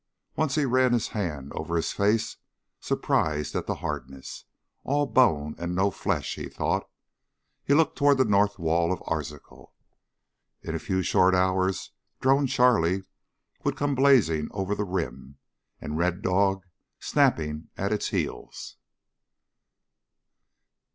Once 0.35 0.55
he 0.55 0.65
ran 0.65 0.93
his 0.93 1.09
hand 1.09 1.51
over 1.53 1.75
his 1.75 1.91
face, 1.91 2.37
surprised 2.79 3.55
at 3.55 3.67
the 3.67 3.75
hardness. 3.75 4.45
All 4.83 5.05
bone 5.05 5.53
and 5.59 5.75
no 5.75 5.91
flesh, 5.91 6.33
he 6.37 6.49
thought. 6.49 6.89
He 7.63 7.75
looked 7.75 7.99
toward 7.99 8.17
the 8.17 8.25
north 8.25 8.57
wall 8.57 8.91
of 8.91 9.03
Arzachel. 9.05 9.75
In 10.63 10.73
a 10.73 10.79
few 10.79 11.03
short 11.03 11.35
hours 11.35 11.91
Drone 12.19 12.47
Charlie 12.47 13.03
would 13.63 13.77
come 13.77 13.93
blazing 13.93 14.47
over 14.49 14.73
the 14.73 14.85
rim, 14.85 15.37
and 15.79 15.99
Red 15.99 16.23
Dog 16.23 16.65
snapping 16.99 17.69
at 17.77 17.93
its 17.93 18.07
heels. 18.07 18.77